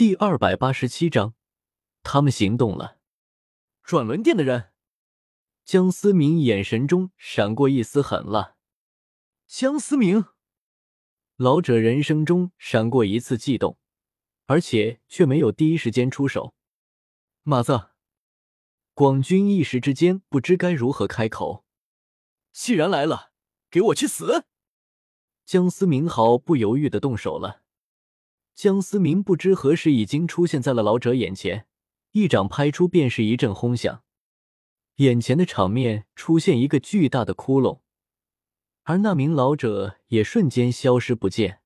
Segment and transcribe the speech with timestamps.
[0.00, 1.34] 第二百八十七章，
[2.02, 2.96] 他们行动了。
[3.82, 4.72] 转轮殿的人，
[5.62, 8.56] 江思明眼神中闪过一丝狠辣。
[9.46, 10.24] 江思明，
[11.36, 13.78] 老者人生中闪过一次悸动，
[14.46, 16.54] 而且却没有第一时间出手。
[17.42, 17.90] 马子，
[18.94, 21.66] 广军一时之间不知该如何开口。
[22.54, 23.32] 既然来了，
[23.70, 24.46] 给我去死！
[25.44, 27.59] 江思明毫不犹豫的动手了。
[28.54, 31.66] 江思明不知何时已经出现在了老者眼前，
[32.12, 34.02] 一掌拍出便是一阵轰响，
[34.96, 37.80] 眼前的场面出现一个巨大的窟窿。
[38.82, 41.60] 而那名老者也瞬间消失不见。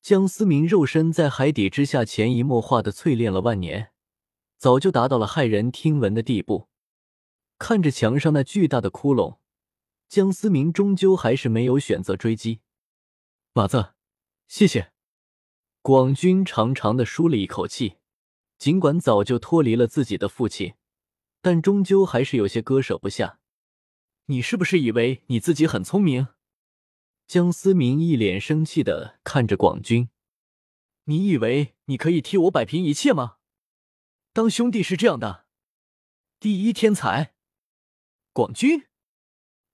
[0.00, 3.90] 江思明肉身在海底之下潜移默化的淬炼了万年，
[4.56, 6.68] 早就达到了骇人听闻的地步。
[7.58, 9.38] 看着墙上那巨大的窟窿，
[10.08, 12.60] 江思明终究还是没有选择追击。
[13.52, 13.94] 马子，
[14.46, 14.95] 谢谢。
[15.86, 17.98] 广军长长的舒了一口气，
[18.58, 20.74] 尽管早就脱离了自己的父亲，
[21.40, 23.38] 但终究还是有些割舍不下。
[24.24, 26.26] 你是不是以为你自己很聪明？
[27.28, 30.08] 江思明一脸生气的看着广军
[31.06, 33.36] ：“你以为你可以替我摆平一切吗？
[34.32, 35.46] 当兄弟是这样的。
[36.40, 37.34] 第一天才，
[38.32, 38.88] 广军，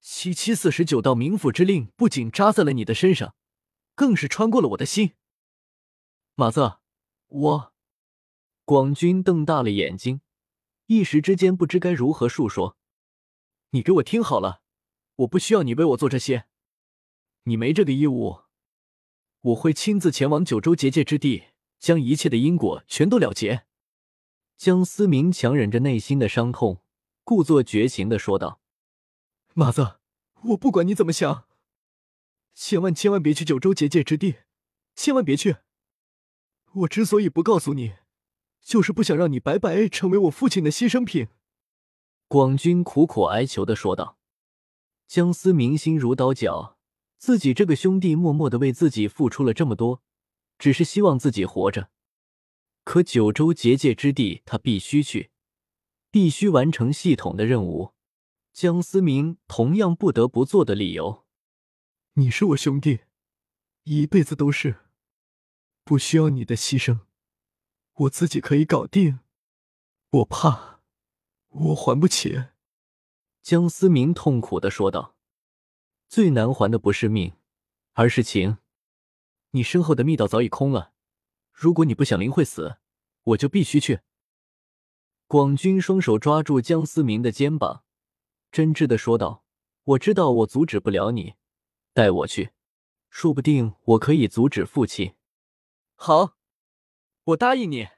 [0.00, 3.34] 七七四十九道冥府之令不仅扎在了你的身上，
[3.94, 5.12] 更是穿过了我的心。
[6.40, 6.74] 马子，
[7.26, 7.72] 我……”
[8.64, 10.20] 广军瞪大了眼睛，
[10.86, 12.76] 一时之间不知该如何述说。
[13.70, 14.62] 你给我听好了，
[15.16, 16.46] 我不需要你为我做这些。
[17.42, 18.42] 你没这个义务，
[19.40, 21.46] 我会亲自前往九州结界之地，
[21.80, 23.66] 将一切的因果全都了结。
[24.56, 26.84] 江思明强忍着内心的伤痛，
[27.24, 28.60] 故作绝情的说道
[29.54, 29.98] ：“马子，
[30.50, 31.48] 我不管你怎么想，
[32.54, 34.36] 千万千万别去九州结界之地，
[34.94, 35.56] 千万别去。
[36.72, 37.94] 我之所以不告诉你，
[38.60, 41.28] 就是不想让你白白成为我父亲的牺牲品。”
[42.28, 44.18] 广军苦苦哀求的说道。
[45.06, 46.76] 江思明心如刀绞。
[47.16, 50.04] 自己这个兄弟默默的为自己付出了这么多，
[50.56, 51.90] 只是希望自己活着。
[52.84, 55.30] 可九州结界之地，他必须去，
[56.12, 57.92] 必须完成系统的任务。
[58.52, 61.24] 江思明同样不得不做的理由。
[62.14, 63.00] 你是我兄弟，
[63.82, 64.76] 一辈子都是，
[65.88, 66.98] 不需要你的牺牲，
[67.94, 69.20] 我自己可以搞定。
[70.10, 70.80] 我怕，
[71.48, 72.44] 我还不起。
[73.40, 75.16] 江思明痛苦的说道。
[76.06, 77.32] 最难还的不是命，
[77.94, 78.58] 而是情。
[79.52, 80.92] 你身后的密道早已空了，
[81.54, 82.76] 如果你不想林慧死，
[83.22, 84.00] 我就必须去。
[85.26, 87.82] 广军双手抓住江思明的肩膀，
[88.52, 89.42] 真挚的说道
[89.84, 91.36] ：“我知道我阻止不了你，
[91.94, 92.50] 带我去，
[93.08, 95.14] 说不定我可以阻止父亲。”
[96.00, 96.36] 好，
[97.24, 97.88] 我答应你。”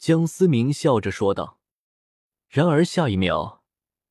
[0.00, 1.60] 江思明笑着说道。
[2.48, 3.62] 然而下一秒，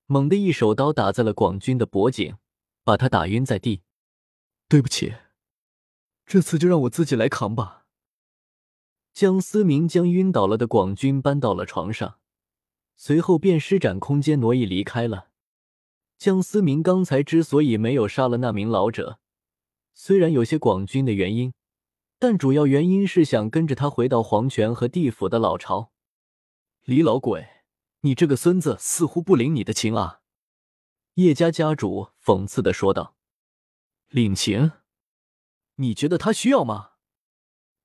[0.05, 2.37] 猛地一手刀打在了广军的脖颈。
[2.85, 3.81] 把他打晕在地，
[4.67, 5.15] 对不起，
[6.25, 7.85] 这次就让我自己来扛吧。
[9.13, 12.19] 江思明将晕倒了的广军搬到了床上，
[12.97, 15.29] 随后便施展空间挪移离开了。
[16.17, 19.21] 江思明刚才之所以没有杀了那名老者，
[19.93, 21.53] 虽然有些广军的原因，
[22.23, 25.91] 但主要原因是想跟着他回到黄泉和地府的老巢。
[26.85, 27.49] 李老鬼，
[27.99, 30.21] 你这个孙子似乎不领你的情啊！
[31.15, 33.17] 叶家家主讽刺的说道
[34.07, 34.71] ：“领情？
[35.75, 36.91] 你觉得他需要吗？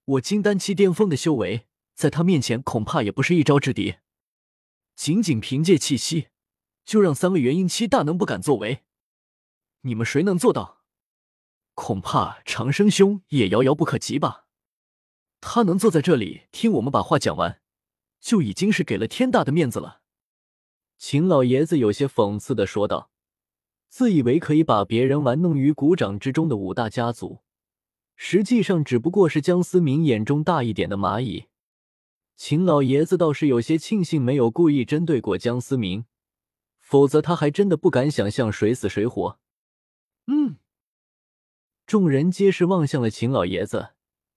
[0.05, 1.67] 我金丹期巅峰的修为，
[1.97, 3.97] 在他面前恐怕也不是一招之敌。
[4.95, 6.29] 仅仅凭借气息，
[6.85, 8.85] 就让三位元婴期大能不敢作为。
[9.81, 10.78] 你们谁能做到？
[11.81, 14.47] 恐怕长生兄也遥遥不可及吧。
[15.41, 17.61] 他能坐在这里听我们把话讲完，
[18.19, 20.01] 就已经是给了天大的面子了。”
[20.99, 23.13] 秦老爷子有些讽刺的说道。
[23.89, 27.43] 自以为可以把别人玩弄于股掌之中的五大家族，
[28.17, 31.47] 实际上只不过是江思明眼中大一点的蚂蚁。
[32.37, 36.05] 秦老爷子倒是有些庆幸没有故意针对过江思明，
[36.81, 39.39] 否则他还真的不敢想象谁死谁活。
[40.27, 40.57] 嗯，
[41.89, 43.95] 众人皆是望向了秦老爷子，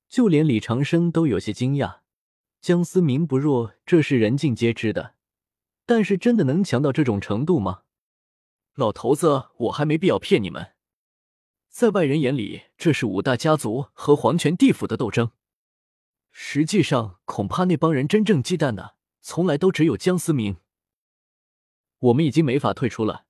[0.08, 2.00] 就连李长生都有些惊讶。
[2.62, 5.16] 江思明不弱，这是人尽皆知的，
[5.86, 7.82] 但是真的能强到这种程度吗？
[8.76, 10.76] 老头子，我还没必要骗你们。
[11.68, 15.32] 在外人眼里，这是五大家族和黄泉地府的斗争。
[16.32, 20.56] 实际上，恐怕那帮人真正忌惮的，从来都只有江思明。
[22.00, 23.26] 我们已经没法退出了，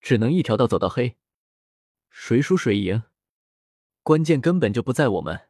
[0.00, 1.16] 只能一条道走到黑。
[2.10, 3.04] 谁输谁赢，
[4.02, 5.48] 关键根本就不在我们，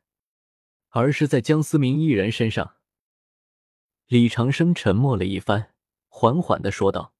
[0.90, 2.76] 而是在江思明一人身上。
[4.06, 5.74] 李长生沉默了一番，
[6.08, 7.14] 缓缓的说道：“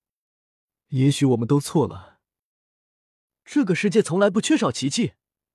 [0.89, 2.21] 也许我们都错了。
[3.45, 5.15] 这个世界从来不缺少奇迹，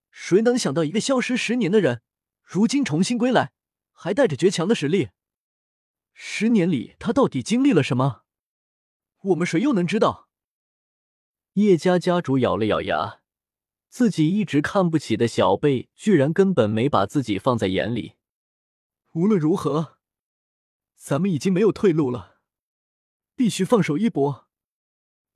[0.10, 2.02] 谁能想到一个消失十年的人，
[2.42, 3.52] 如今重新归来，
[3.92, 5.10] 还带着绝强的实力？
[6.14, 8.24] 十年里他到底经历了什么？
[9.22, 10.28] 我们谁又能知道？”
[11.54, 13.22] 叶家家主咬了咬牙，
[13.90, 18.14] 自己一直看不起的小贝，居然根本没把自己放在眼里。
[19.14, 19.98] 无论如何，
[20.96, 22.40] 咱们已经没有退路了，
[23.36, 24.48] 必须放手一搏。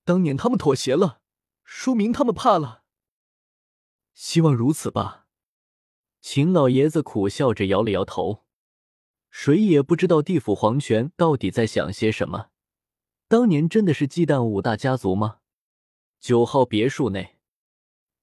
[0.04, 1.22] 当年他们妥协了，
[1.64, 2.84] 说明他们怕了。
[4.14, 5.28] 希望如此吧。
[6.20, 8.46] 秦老爷子苦笑着摇了摇头，
[9.32, 12.50] 谁也不知道地府皇权到底在想些什么。
[13.28, 15.40] 当年真的是忌惮五大家族吗？
[16.20, 17.40] 九号别墅内，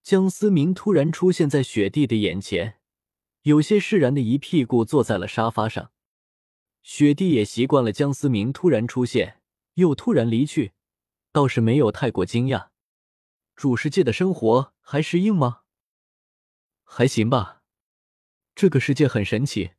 [0.02, 2.78] 江思明突然出现在雪地的眼前，
[3.42, 5.92] 有些释然的一屁股坐在了沙发上。
[6.82, 9.42] 雪地也习惯了江思明突然出现
[9.74, 10.72] 又突然离去，
[11.32, 12.68] 倒是没有太过惊讶。
[13.54, 15.62] 主世界的生活还适应吗？
[16.84, 17.62] 还行吧。
[18.54, 19.72] 这个世界很神奇，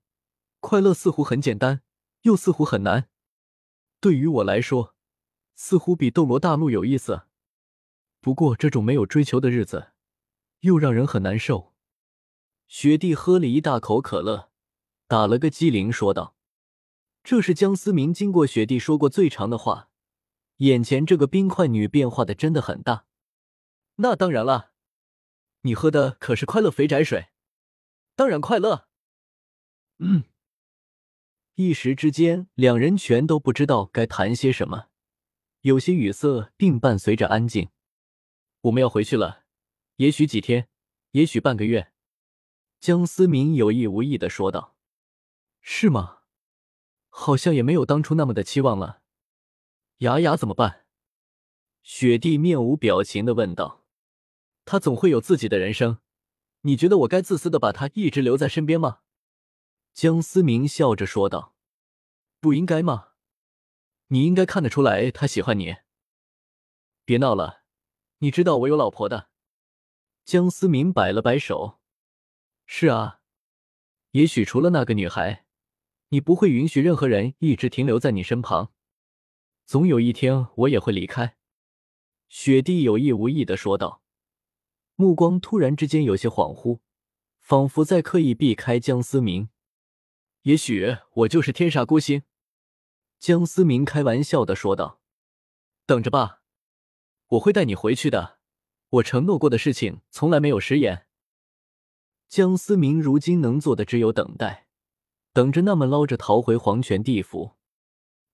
[0.60, 1.82] 快乐似乎很简单，
[2.22, 3.10] 又似乎很难。
[4.00, 4.96] 对于我来说，
[5.56, 7.24] 似乎比斗罗大陆有意思。
[8.22, 9.94] 不过，这种没有追求的日子，
[10.62, 11.74] 又让人很难受。
[12.68, 14.52] 雪地喝了一大口可乐，
[15.08, 16.36] 打了个激灵，说道
[17.24, 19.90] ：“这是江思明经过雪地说过最长的话。
[20.58, 23.06] 眼前这个冰块女变化的真的很大。”
[24.02, 24.72] 那当然了，
[25.62, 27.30] 你喝的可是快乐肥宅水，
[28.16, 28.88] 当然快乐。
[29.98, 30.24] 嗯。
[31.56, 34.86] 一时之间，两人全都不知道该谈些什么，
[35.62, 37.70] 有些语塞，并伴随着安静。
[38.62, 39.39] 我们要回去了，
[40.00, 40.70] 也许几天，
[41.12, 41.92] 也许半个月。”
[42.80, 44.78] 江思明有意无意的说道。
[45.60, 46.20] “是吗？
[47.10, 49.02] 好像也没有当初那么的期望了。
[49.98, 50.86] 雅雅怎么办？”
[51.84, 53.84] 雪地面无表情的问道。
[54.64, 56.00] “他总会有自己的人生，
[56.62, 59.02] 你觉得我该自私的把他一直留在身边吗？”
[59.94, 61.58] 江思明笑着说道。
[62.40, 63.10] “不应该吗？
[64.08, 65.76] 你应该看得出来他喜欢你。
[67.04, 67.60] 别闹了。”
[68.22, 69.29] 你知道我有老婆的，
[70.30, 71.80] 江思明摆了摆手。
[72.68, 73.20] 是啊，
[74.12, 75.48] 也许除了那个女孩，
[76.10, 78.72] 你不会允许任何人一直停留在你身旁。
[79.66, 81.36] 总有一天我也会离开。
[82.28, 84.04] 雪地有意无意的说道，
[84.94, 86.82] 目光突然之间有些恍惚，
[87.40, 89.50] 仿佛在刻意避开江思明。
[90.44, 92.22] 也许我就是天煞孤星。
[93.18, 95.02] 江思明开玩笑的说道。
[95.88, 96.44] 等着吧。
[97.30, 98.39] 我会带你回去的，
[98.90, 101.06] 我承诺过的事情从来没有食言。
[102.28, 104.68] 江思明如今能做的只有等待，
[105.34, 107.56] 等着那么捞着逃回黄泉地府。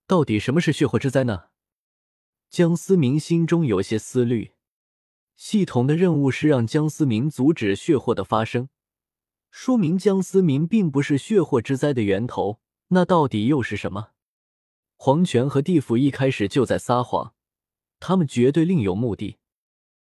[0.07, 1.46] 到底什么是血祸之灾呢？
[2.50, 4.54] 江思明心中有些思虑。
[5.36, 8.69] 系统的任务是让江思明阻止血祸的发生，
[9.52, 12.62] 说明江思明并不是血祸之灾的源头。
[12.90, 14.12] 那到底又是什么？
[14.96, 17.34] 黄泉和地府一开始就在撒谎。
[18.00, 19.38] 他们绝对另有目的。